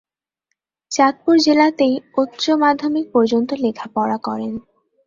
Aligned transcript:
চাঁদপুর 0.91 1.35
জেলাতেই 1.39 1.93
উচ্চ 2.17 2.43
মাধ্যমিক 2.63 3.05
পর্যন্ত 3.13 3.49
লেখাপড়া 3.63 4.17
করেন। 4.17 4.53